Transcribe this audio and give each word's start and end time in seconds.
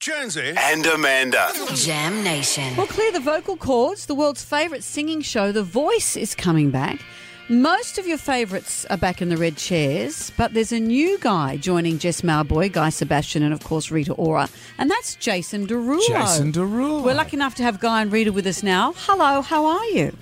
Jonesy 0.00 0.52
and 0.56 0.84
Amanda. 0.86 1.50
Jam 1.74 2.22
Nation. 2.22 2.76
Well, 2.76 2.86
clear 2.86 3.10
the 3.12 3.20
vocal 3.20 3.56
cords. 3.56 4.06
The 4.06 4.14
world's 4.14 4.44
favourite 4.44 4.84
singing 4.84 5.22
show, 5.22 5.52
The 5.52 5.62
Voice, 5.62 6.16
is 6.16 6.34
coming 6.34 6.70
back. 6.70 7.00
Most 7.48 7.96
of 7.96 8.06
your 8.06 8.18
favourites 8.18 8.84
are 8.86 8.98
back 8.98 9.22
in 9.22 9.30
the 9.30 9.36
red 9.36 9.56
chairs, 9.56 10.32
but 10.36 10.52
there's 10.52 10.72
a 10.72 10.80
new 10.80 11.16
guy 11.18 11.56
joining 11.56 11.98
Jess 11.98 12.20
Mauboy, 12.20 12.70
Guy 12.72 12.90
Sebastian, 12.90 13.42
and 13.42 13.54
of 13.54 13.64
course 13.64 13.90
Rita 13.90 14.12
Ora, 14.14 14.48
and 14.78 14.90
that's 14.90 15.14
Jason 15.14 15.66
Derulo. 15.66 16.06
Jason 16.06 16.52
Derulo. 16.52 17.02
We're 17.04 17.14
lucky 17.14 17.36
enough 17.36 17.54
to 17.56 17.62
have 17.62 17.78
Guy 17.80 18.02
and 18.02 18.12
Rita 18.12 18.32
with 18.32 18.46
us 18.46 18.62
now. 18.62 18.92
Hello, 18.96 19.40
how 19.42 19.64
are 19.64 19.84
you? 19.86 20.14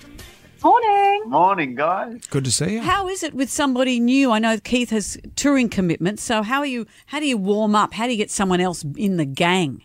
Morning. 0.65 1.29
Morning, 1.29 1.75
guys. 1.75 2.25
Good 2.31 2.43
to 2.45 2.51
see 2.51 2.73
you. 2.73 2.81
How 2.81 3.07
is 3.07 3.21
it 3.21 3.35
with 3.35 3.51
somebody 3.51 3.99
new? 3.99 4.31
I 4.31 4.39
know 4.39 4.57
Keith 4.57 4.89
has 4.89 5.15
touring 5.35 5.69
commitments, 5.69 6.23
so 6.23 6.41
how 6.41 6.57
are 6.57 6.65
you? 6.65 6.87
How 7.05 7.19
do 7.19 7.27
you 7.27 7.37
warm 7.37 7.75
up? 7.75 7.93
How 7.93 8.05
do 8.05 8.11
you 8.13 8.17
get 8.17 8.31
someone 8.31 8.59
else 8.59 8.83
in 8.97 9.17
the 9.17 9.25
gang? 9.25 9.83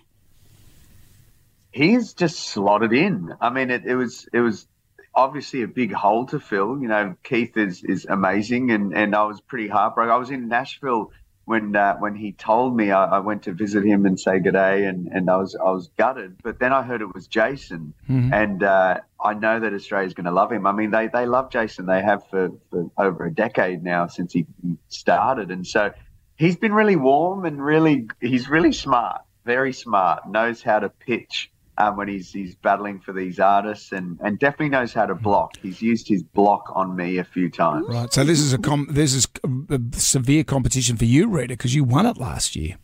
He's 1.70 2.14
just 2.14 2.38
slotted 2.48 2.94
in. 2.94 3.34
I 3.42 3.50
mean, 3.50 3.70
it, 3.70 3.84
it 3.84 3.94
was 3.94 4.26
it 4.32 4.40
was 4.40 4.66
obviously 5.14 5.60
a 5.60 5.68
big 5.68 5.92
hole 5.92 6.24
to 6.28 6.40
fill. 6.40 6.80
You 6.80 6.88
know, 6.88 7.14
Keith 7.24 7.58
is 7.58 7.84
is 7.84 8.06
amazing, 8.06 8.70
and 8.70 8.96
and 8.96 9.14
I 9.14 9.24
was 9.24 9.38
pretty 9.42 9.68
heartbroken. 9.68 10.10
I 10.10 10.16
was 10.16 10.30
in 10.30 10.48
Nashville 10.48 11.12
when 11.50 11.74
uh, 11.74 11.96
when 11.96 12.14
he 12.14 12.30
told 12.30 12.76
me. 12.76 12.92
I, 12.92 13.16
I 13.16 13.18
went 13.18 13.42
to 13.42 13.52
visit 13.52 13.84
him 13.84 14.06
and 14.06 14.18
say 14.18 14.38
good 14.38 14.52
day, 14.52 14.84
and 14.84 15.08
and 15.08 15.28
I 15.28 15.36
was 15.36 15.56
I 15.56 15.72
was 15.72 15.90
gutted. 15.98 16.36
But 16.44 16.60
then 16.60 16.72
I 16.72 16.82
heard 16.84 17.00
it 17.00 17.12
was 17.12 17.26
Jason, 17.26 17.92
and 18.32 18.62
uh, 18.62 19.00
I 19.20 19.34
know 19.34 19.58
that 19.58 19.74
Australia's 19.74 20.14
going 20.14 20.26
to 20.26 20.30
love 20.30 20.52
him. 20.52 20.64
I 20.64 20.70
mean, 20.70 20.92
they 20.92 21.08
they 21.08 21.26
love 21.26 21.50
Jason. 21.50 21.86
They 21.86 22.02
have 22.02 22.22
for, 22.28 22.52
for 22.70 22.88
over 22.96 23.24
a 23.24 23.34
decade 23.34 23.82
now 23.82 24.06
since 24.06 24.32
he 24.32 24.46
he 24.62 24.76
started, 24.88 25.50
and 25.50 25.66
so 25.66 25.92
he's 26.36 26.56
been 26.56 26.72
really 26.72 26.94
warm 26.94 27.44
and 27.44 27.60
really 27.60 28.06
he's 28.20 28.48
really 28.48 28.72
smart, 28.72 29.22
very 29.44 29.72
smart. 29.72 30.30
Knows 30.30 30.62
how 30.62 30.78
to 30.78 30.88
pitch 30.88 31.50
um, 31.80 31.96
when 31.96 32.08
he's 32.08 32.30
he's 32.32 32.54
battling 32.54 33.00
for 33.00 33.12
these 33.12 33.40
artists, 33.40 33.92
and 33.92 34.18
and 34.22 34.38
definitely 34.38 34.68
knows 34.68 34.92
how 34.92 35.06
to 35.06 35.14
block. 35.14 35.56
He's 35.62 35.80
used 35.80 36.08
his 36.08 36.22
block 36.22 36.70
on 36.74 36.94
me 36.94 37.18
a 37.18 37.24
few 37.24 37.50
times. 37.50 37.86
Right. 37.88 38.12
So 38.12 38.24
this 38.24 38.40
is 38.40 38.52
a 38.52 38.58
com- 38.58 38.88
this 38.90 39.14
is 39.14 39.26
a 39.44 39.80
severe 39.92 40.44
competition 40.44 40.96
for 40.96 41.06
you, 41.06 41.28
Rita, 41.28 41.54
because 41.54 41.74
you 41.74 41.84
won 41.84 42.06
it 42.06 42.18
last 42.18 42.54
year. 42.54 42.76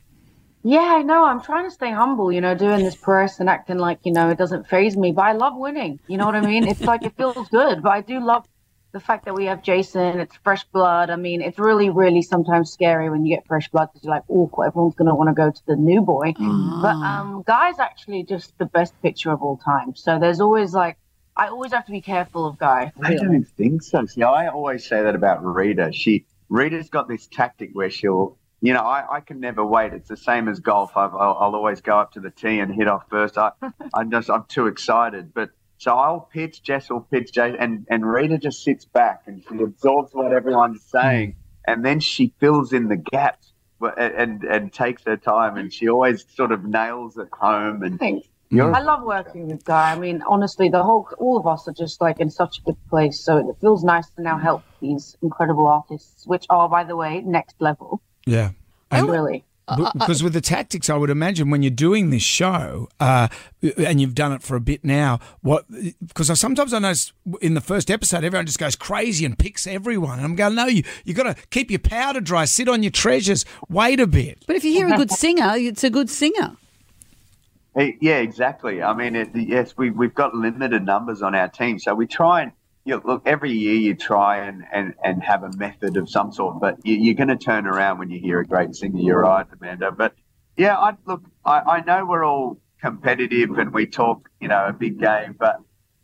Yeah, 0.63 0.97
I 0.99 1.03
know. 1.03 1.25
I'm 1.25 1.41
trying 1.41 1.65
to 1.65 1.71
stay 1.71 1.93
humble, 1.93 2.33
you 2.33 2.41
know, 2.41 2.57
doing 2.57 2.83
this 2.83 2.97
press 2.97 3.39
and 3.39 3.49
acting 3.49 3.79
like, 3.79 4.01
you 4.03 4.13
know, 4.13 4.31
it 4.31 4.37
doesn't 4.37 4.67
faze 4.67 4.97
me, 4.97 5.13
but 5.13 5.23
I 5.23 5.31
love 5.31 5.53
winning. 5.57 6.01
You 6.09 6.17
know 6.17 6.27
what 6.27 6.35
I 6.35 6.41
mean? 6.41 6.67
It's 6.67 6.81
like 6.81 7.05
it 7.05 7.17
feels 7.17 7.49
good, 7.51 7.85
but 7.85 7.93
I 7.93 8.01
do 8.01 8.19
love 8.19 8.49
the 8.97 9.01
fact 9.01 9.27
that 9.27 9.35
we 9.35 9.45
have 9.45 9.63
Jason. 9.63 10.21
It's 10.21 10.35
fresh 10.37 10.65
blood. 10.65 11.11
I 11.11 11.17
mean, 11.17 11.43
it's 11.43 11.59
really, 11.59 11.91
really 11.91 12.23
sometimes 12.23 12.73
scary 12.73 13.11
when 13.11 13.27
you 13.27 13.37
get 13.37 13.47
fresh 13.47 13.69
blood 13.69 13.91
because 13.93 14.05
you're 14.05 14.15
like, 14.15 14.25
oh, 14.31 14.51
everyone's 14.67 14.95
going 14.95 15.09
to 15.09 15.15
want 15.15 15.29
to 15.29 15.35
go 15.35 15.51
to 15.51 15.67
the 15.67 15.77
new 15.77 16.01
boy. 16.01 16.33
But 16.39 16.95
um, 16.95 17.45
Guy's 17.47 17.79
actually 17.79 18.23
just 18.23 18.57
the 18.57 18.65
best 18.65 18.95
picture 19.03 19.31
of 19.31 19.43
all 19.43 19.59
time. 19.59 19.95
So 19.95 20.19
there's 20.19 20.41
always 20.41 20.73
like, 20.73 20.97
I 21.37 21.49
always 21.49 21.73
have 21.73 21.85
to 21.85 21.93
be 21.93 22.01
careful 22.01 22.47
of 22.47 22.59
Guy. 22.59 22.91
I 23.03 23.17
don't 23.17 23.45
think 23.45 23.83
so. 23.83 24.07
See, 24.07 24.23
I 24.23 24.49
always 24.49 24.89
say 24.89 25.03
that 25.03 25.15
about 25.15 25.45
Rita. 25.45 25.93
She 25.93 26.25
Rita's 26.49 26.89
got 26.89 27.07
this 27.07 27.27
tactic 27.27 27.71
where 27.75 27.91
she'll, 27.91 28.39
you 28.63 28.73
know, 28.73 28.81
I, 28.81 29.17
I 29.17 29.21
can 29.21 29.41
never 29.41 29.63
wait. 29.63 29.93
It's 29.93 30.09
the 30.09 30.17
same 30.17 30.49
as 30.49 30.61
golf. 30.61 30.97
I've, 30.97 31.15
I'll, 31.15 31.37
I'll 31.39 31.55
always 31.55 31.83
go 31.83 31.99
up 31.99 32.13
to 32.13 32.21
the 32.21 32.31
tee 32.31 32.61
and 32.61 32.75
hit 32.75 32.89
off 32.89 33.05
first. 33.11 33.37
I, 33.37 33.51
I'm 33.95 34.11
just, 34.11 34.31
I'm 34.31 34.45
too 34.49 34.69
excited. 34.69 35.35
But 35.35 35.51
so 35.79 35.93
I'll 35.95 36.21
pitch, 36.21 36.63
Jess 36.63 36.91
will 36.91 37.03
pitch, 37.03 37.33
Jay, 37.33 37.55
and 37.59 37.87
and 37.91 38.05
Rita 38.05 38.39
just 38.39 38.63
sits 38.65 38.85
back 38.85 39.23
and 39.27 39.45
she 39.49 39.63
absorbs 39.63 40.13
what 40.13 40.33
everyone's 40.33 40.83
saying, 40.83 41.33
hmm. 41.33 41.71
and 41.73 41.85
then 41.85 42.01
she 42.01 42.33
fills 42.41 42.73
in 42.73 42.89
the 42.89 42.97
gaps. 42.97 43.53
but- 43.79 43.99
And, 43.99 44.15
and 44.15 44.45
and 44.45 44.73
takes 44.73 45.05
her 45.05 45.17
time, 45.17 45.57
and 45.57 45.73
she 45.73 45.89
always 45.89 46.25
sort 46.35 46.53
of 46.53 46.65
nails 46.65 47.19
it 47.19 47.29
home. 47.33 47.83
And 47.83 47.99
Thanks. 47.99 48.27
I 48.53 48.81
love 48.81 49.03
working 49.03 49.49
with 49.49 49.65
Guy. 49.65 49.93
I 49.93 49.99
mean, 49.99 50.23
honestly, 50.27 50.69
the 50.69 50.83
whole, 50.83 51.09
all 51.19 51.37
of 51.37 51.47
us 51.47 51.67
are 51.67 51.73
just 51.73 52.01
like 52.01 52.21
in 52.21 52.31
such 52.31 52.59
a 52.59 52.63
good 52.63 52.77
place. 52.89 53.19
So 53.21 53.39
it 53.39 53.57
feels 53.61 53.83
nice 53.83 54.09
to 54.11 54.23
now 54.23 54.39
help 54.39 54.63
these 54.81 55.17
incredible 55.21 55.67
artists, 55.67 56.27
which 56.27 56.47
are, 56.49 56.69
by 56.69 56.85
the 56.85 56.95
way, 56.95 57.23
next 57.23 57.57
level. 57.61 58.01
Yeah. 58.25 58.51
really. 58.93 59.45
B- 59.77 59.87
because 59.95 60.23
with 60.23 60.33
the 60.33 60.41
tactics, 60.41 60.89
I 60.89 60.97
would 60.97 61.11
imagine 61.11 61.51
when 61.51 61.63
you're 61.63 61.71
doing 61.71 62.11
this 62.11 62.23
show, 62.23 62.89
uh, 63.01 63.27
and 63.79 64.01
you've 64.01 64.15
done 64.15 64.33
it 64.33 64.43
for 64.43 64.55
a 64.55 64.61
bit 64.61 64.85
now, 64.85 65.19
what? 65.41 65.65
Because 66.07 66.39
sometimes 66.39 66.73
I 66.73 66.79
notice 66.79 67.13
in 67.43 67.55
the 67.55 67.61
first 67.61 67.91
episode, 67.91 68.23
everyone 68.23 68.47
just 68.47 68.61
goes 68.61 68.77
crazy 68.77 69.25
and 69.25 69.37
picks 69.37 69.67
everyone, 69.67 70.19
and 70.19 70.25
I'm 70.25 70.37
going, 70.37 70.55
no, 70.55 70.67
you 70.67 70.85
you 71.05 71.15
got 71.15 71.25
to 71.25 71.47
keep 71.51 71.71
your 71.71 71.81
powder 71.81 72.21
dry, 72.21 72.45
sit 72.45 72.69
on 72.69 72.85
your 72.85 72.93
treasures, 72.93 73.45
wait 73.69 73.99
a 73.99 74.07
bit. 74.07 74.45
But 74.47 74.55
if 74.55 74.65
you 74.65 74.73
hear 74.73 74.87
a 74.87 74.97
good 74.97 75.11
singer, 75.11 75.55
it's 75.57 75.83
a 75.83 75.91
good 75.91 76.11
singer. 76.11 76.57
Yeah, 77.77 78.19
exactly. 78.19 78.83
I 78.83 78.95
mean, 78.95 79.15
it, 79.17 79.29
yes, 79.35 79.77
we, 79.77 79.91
we've 79.91 80.15
got 80.15 80.35
limited 80.35 80.85
numbers 80.85 81.23
on 81.23 81.35
our 81.35 81.49
team. 81.49 81.79
So 81.79 81.95
we 81.95 82.07
try 82.07 82.43
and, 82.43 82.53
you 82.87 82.95
know, 82.95 83.03
look, 83.05 83.23
every 83.27 83.51
year 83.51 83.75
you 83.75 83.95
try 83.97 84.39
and, 84.47 84.63
and, 84.73 84.95
and 85.03 85.21
have 85.23 85.43
a 85.43 85.51
method 85.57 85.97
of 85.97 86.09
some 86.09 86.31
sort, 86.33 86.61
but 86.61 86.79
you, 86.87 86.95
you're 86.95 87.15
going 87.17 87.29
to 87.29 87.37
turn 87.37 87.67
around 87.67 87.99
when 87.99 88.11
you 88.11 88.21
hear 88.21 88.39
a 88.39 88.47
great 88.47 88.77
singer. 88.77 89.01
You're 89.01 89.23
right, 89.23 89.45
Amanda. 89.61 89.91
But 89.91 90.15
yeah, 90.57 90.79
I 90.79 90.93
look, 91.05 91.25
I, 91.45 91.59
I 91.59 91.81
know 91.81 92.07
we're 92.07 92.25
all 92.25 92.61
competitive 92.81 93.59
and 93.59 93.75
we 93.75 93.87
talk, 93.87 94.31
you 94.41 94.47
know, 94.47 94.67
a 94.69 94.73
big 94.73 95.01
game, 95.01 95.35
but 95.37 95.57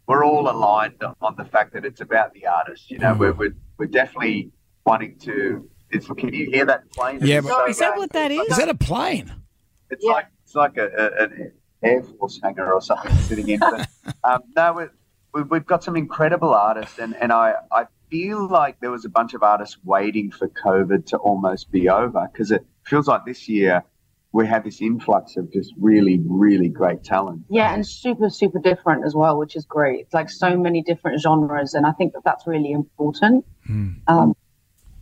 we're 0.09 0.25
all 0.25 0.51
aligned 0.51 1.01
on 1.21 1.37
the 1.37 1.45
fact 1.45 1.73
that 1.75 1.85
it's 1.85 2.01
about 2.01 2.35
the 2.35 2.49
artist. 2.49 2.91
You 2.91 2.99
know, 2.99 3.15
we're, 3.15 3.33
we're, 3.33 3.55
we're 3.79 3.87
definitely 3.87 4.51
wanting 4.85 5.19
to. 5.21 5.71
It's, 5.91 6.09
can 6.09 6.35
you 6.35 6.51
hear 6.51 6.65
that 6.65 6.91
plane? 6.91 7.21
Yeah, 7.23 7.43
but- 7.43 7.49
so 7.51 7.67
Is 7.67 7.79
that 7.79 7.93
bad. 7.93 7.99
what 7.99 8.11
that 8.11 8.33
is? 8.33 8.41
Is 8.49 8.57
that 8.57 8.69
a 8.69 8.75
plane? 8.75 9.33
It's 9.91 10.05
like 10.05 10.27
it's 10.45 10.57
like 10.57 10.77
a, 10.79 10.87
a, 10.87 11.23
an 11.25 11.53
air 11.83 12.03
force 12.03 12.41
hangar 12.43 12.73
or 12.73 12.81
something 12.81 13.15
sitting 13.19 13.49
in. 13.49 13.61
But, 13.61 13.89
um, 14.25 14.41
no, 14.57 14.73
we, 14.73 14.83
we, 14.85 14.89
we've 15.33 15.67
got 15.67 15.83
some 15.83 15.97
incredible 15.97 16.55
artists, 16.55 16.99
and, 16.99 17.17
and 17.17 17.33
I, 17.33 17.55
I 17.71 17.87
feel 18.11 18.47
like 18.49 18.81
there 18.81 18.91
was 18.91 19.05
a 19.05 19.09
bunch 19.09 19.35
of 19.35 19.43
artists 19.43 19.79
waiting 19.85 20.31
for 20.31 20.49
COVID 20.49 21.07
to 21.07 21.17
almost 21.17 21.71
be 21.71 21.89
over 21.89 22.29
because 22.31 22.51
it 22.51 22.67
feels 22.85 23.09
like 23.09 23.25
this 23.25 23.49
year 23.49 23.83
we 24.33 24.47
had 24.47 24.65
this 24.65 24.81
influx 24.81 25.37
of 25.37 25.53
just 25.53 25.73
really, 25.79 26.21
really 26.27 26.69
great 26.69 27.05
talent. 27.05 27.43
Yeah, 27.51 27.75
and 27.75 27.87
super, 27.87 28.31
super 28.31 28.59
different 28.59 29.05
as 29.05 29.15
well, 29.15 29.39
which 29.39 29.57
is 29.57 29.65
great. 29.67 30.01
It's 30.01 30.15
like 30.15 30.31
so 30.31 30.57
many 30.57 30.83
different 30.83 31.21
genres, 31.21 31.75
and 31.75 31.87
I 31.87 31.93
think 31.93 32.15
that 32.15 32.23
that's 32.25 32.47
really 32.47 32.73
important 32.73 33.45
um, 34.09 34.35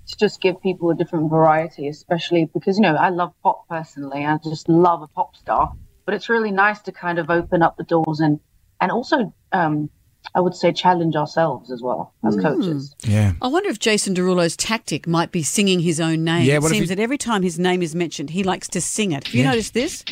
to 0.07 0.17
just 0.17 0.41
give 0.41 0.61
people 0.61 0.91
a 0.91 0.95
different 0.95 1.31
variety, 1.31 1.87
especially 1.89 2.51
because, 2.53 2.77
you 2.77 2.83
know, 2.83 2.95
I 2.95 3.11
love 3.11 3.33
pop 3.43 3.69
personally. 3.69 4.25
I 4.25 4.37
just 4.43 4.69
love 4.69 5.03
a 5.03 5.07
pop 5.09 5.37
star, 5.37 5.73
but 6.05 6.15
it's 6.15 6.29
really 6.29 6.51
nice 6.51 6.81
to 6.83 6.93
kind 6.93 7.19
of 7.19 7.31
open 7.31 7.63
up 7.63 7.77
the 7.77 7.85
doors 7.85 8.21
and, 8.21 8.41
and 8.81 8.91
also, 8.91 9.33
um, 9.53 9.91
I 10.35 10.41
would 10.41 10.55
say, 10.55 10.73
challenge 10.73 11.17
ourselves 11.17 11.71
as 11.73 11.83
well 11.83 12.13
as 12.25 12.37
coaches. 12.37 12.95
Yeah. 13.03 13.33
I 13.43 13.49
wonder 13.49 13.69
if 13.69 13.79
Jason 13.79 14.15
Derulo's 14.15 14.57
tactic 14.57 15.07
might 15.09 15.33
be 15.33 15.43
singing 15.43 15.81
his 15.81 16.01
own 16.01 16.23
name. 16.25 16.47
Yeah, 16.47 16.59
it 16.59 16.63
seems 16.63 16.89
he- 16.89 16.95
that 16.95 17.01
every 17.01 17.19
time 17.19 17.43
his 17.43 17.59
name 17.59 17.83
is 17.83 17.95
mentioned, 17.95 18.31
he 18.31 18.45
likes 18.45 18.69
to 18.69 18.81
sing 18.81 19.13
it. 19.13 19.25
Have 19.27 19.35
you 19.35 19.43
Yeah. 19.43 19.51
noticed 19.51 19.75
this? 19.75 20.05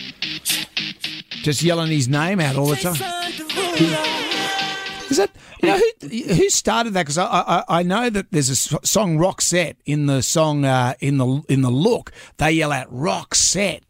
Just 1.43 1.63
yelling 1.63 1.91
his 1.91 2.09
name 2.09 2.41
out 2.41 2.57
all 2.57 2.67
the 2.67 2.77
time. 2.77 2.97
Is 5.11 5.17
that 5.17 5.31
you 5.63 5.69
know 5.71 5.79
who 6.03 6.35
who 6.35 6.51
started 6.51 6.93
that? 6.95 7.05
Because 7.05 7.17
I, 7.17 7.25
I 7.27 7.65
I 7.79 7.83
know 7.83 8.11
that 8.11 8.31
there's 8.31 8.51
a 8.51 8.57
song 8.57 9.17
Roxette 9.19 9.77
in 9.87 10.05
the 10.07 10.21
song 10.23 10.65
uh, 10.67 10.95
in 11.01 11.17
the 11.17 11.43
in 11.49 11.63
the 11.63 11.71
look 11.71 12.13
they 12.37 12.53
yell 12.53 12.73
out 12.73 12.93
Roxette, 12.93 13.81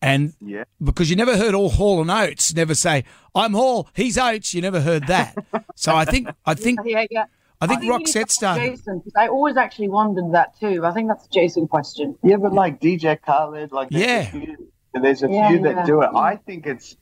and 0.00 0.32
Yeah. 0.40 0.64
because 0.82 1.10
you 1.10 1.16
never 1.16 1.36
heard 1.36 1.54
all 1.54 1.68
Hall 1.68 2.00
and 2.00 2.10
Oates 2.10 2.54
never 2.54 2.74
say 2.74 3.04
I'm 3.34 3.52
Hall, 3.52 3.88
he's 3.94 4.16
Oates. 4.16 4.54
You 4.54 4.62
never 4.62 4.80
heard 4.80 5.06
that. 5.08 5.36
so 5.74 5.94
I 5.94 6.04
think 6.04 6.28
I 6.46 6.54
think 6.64 6.80
Yeah, 6.84 7.06
yeah. 7.10 7.24
I 7.60 7.66
think 7.66 7.82
you 7.82 7.96
need 7.98 8.06
to 8.06 8.18
Roxette 8.18 8.30
started. 8.30 8.70
Jason, 8.72 9.00
'cause 9.00 9.12
I 9.16 9.28
always 9.28 9.56
actually 9.56 9.88
wondered 9.88 10.32
that 10.32 10.58
too. 10.58 10.84
I 10.84 10.92
think 10.92 11.08
that's 11.08 11.26
a 11.26 11.30
Jason 11.30 11.66
question. 11.68 12.16
Yeah, 12.22 12.36
but 12.36 12.52
like 12.52 12.80
DJ 12.80 13.16
Khaled, 13.20 13.72
like 13.72 13.90
there's 13.90 14.04
Yeah. 14.04 14.20
a 14.20 14.30
few, 14.30 14.70
there's 14.94 15.22
a 15.22 15.30
Yeah, 15.30 15.48
few 15.48 15.58
that 15.62 15.76
yeah. 15.76 15.84
do 15.86 16.02
it. 16.02 16.10
I 16.14 16.36
think 16.36 16.66
it's 16.66 16.96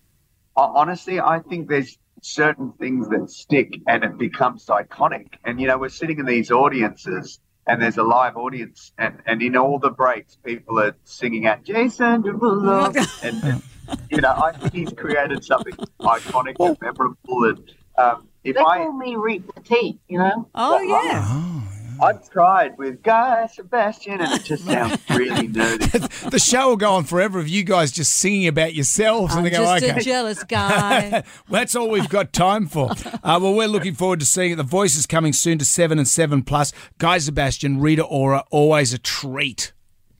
honestly, 0.56 1.20
I 1.20 1.40
think 1.40 1.68
there's 1.68 1.98
certain 2.22 2.72
things 2.78 3.08
that 3.08 3.30
stick 3.30 3.80
and 3.88 4.04
it 4.04 4.18
becomes 4.18 4.66
iconic. 4.66 5.26
And 5.44 5.60
you 5.60 5.66
know, 5.66 5.78
we're 5.78 5.88
sitting 5.88 6.18
in 6.18 6.26
these 6.26 6.50
audiences. 6.50 7.40
And 7.64 7.80
there's 7.80 7.96
a 7.96 8.02
live 8.02 8.36
audience, 8.36 8.90
and, 8.98 9.22
and 9.24 9.40
in 9.40 9.56
all 9.56 9.78
the 9.78 9.90
breaks, 9.90 10.34
people 10.44 10.80
are 10.80 10.96
singing 11.04 11.46
out 11.46 11.62
Jason 11.62 12.24
Derulo, 12.24 12.92
and 13.22 13.62
you 14.10 14.20
know, 14.20 14.32
I 14.32 14.50
think 14.50 14.72
he's 14.72 14.92
created 14.92 15.44
something 15.44 15.74
iconic 16.00 16.56
and 16.58 16.76
memorable. 16.80 17.44
And 17.44 17.70
um, 17.96 18.28
if 18.44 18.54
They 18.56 18.60
I 18.60 18.78
call 18.78 18.92
me 18.92 19.16
Reap 19.16 19.54
the 19.54 19.60
Tea, 19.60 19.98
you 20.08 20.18
know? 20.18 20.48
Oh, 20.54 20.80
yeah. 20.80 21.60
I've 22.02 22.28
tried 22.30 22.78
with 22.78 23.02
Guy 23.02 23.46
Sebastian, 23.46 24.20
and 24.20 24.32
it 24.40 24.44
just 24.44 24.64
sounds 24.64 24.98
really 25.10 25.46
nerdy. 25.46 26.08
The 26.30 26.38
show 26.38 26.70
will 26.70 26.76
go 26.76 26.94
on 26.94 27.04
forever 27.04 27.38
of 27.38 27.48
you 27.48 27.62
guys 27.62 27.92
just 27.92 28.12
singing 28.16 28.48
about 28.48 28.74
yourselves, 28.74 29.32
I'm 29.34 29.38
and 29.38 29.46
they 29.46 29.50
go, 29.50 29.64
just 29.78 29.84
okay. 29.84 30.00
a 30.00 30.02
jealous 30.02 30.42
guy. 30.48 31.10
well, 31.10 31.60
that's 31.60 31.76
all 31.76 31.88
we've 31.90 32.08
got 32.08 32.32
time 32.32 32.66
for. 32.66 32.90
Uh, 32.90 33.38
well, 33.40 33.54
we're 33.54 33.68
looking 33.68 33.94
forward 33.94 34.18
to 34.20 34.26
seeing 34.26 34.52
it. 34.52 34.56
The 34.56 34.62
voice 34.64 34.96
is 34.96 35.06
coming 35.06 35.32
soon 35.32 35.58
to 35.58 35.64
seven 35.64 35.98
and 35.98 36.08
seven 36.08 36.42
plus. 36.42 36.72
Guy 36.98 37.18
Sebastian, 37.18 37.80
Rita 37.80 38.02
Ora, 38.02 38.44
always 38.50 38.92
a 38.92 38.98
treat. 38.98 39.72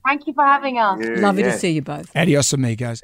Thank 0.05 0.27
you 0.27 0.33
for 0.33 0.43
having 0.45 0.77
us. 0.77 0.99
Lovely 1.01 1.41
Yeah. 1.43 1.51
to 1.51 1.57
see 1.57 1.71
you 1.71 1.81
both. 1.81 2.15
Adios, 2.15 2.53
amigos. 2.53 3.01